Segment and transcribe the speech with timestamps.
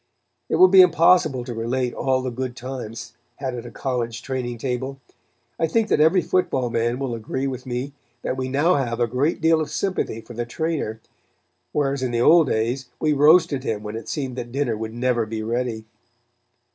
[0.49, 4.57] It will be impossible to relate all the good times had at a college training
[4.57, 4.99] table.
[5.59, 7.93] I think that every football man will agree with me
[8.23, 10.99] that we now have a great deal of sympathy for the trainer,
[11.71, 15.27] whereas in the old days we roasted him when it seemed that dinner would never
[15.27, 15.85] be ready.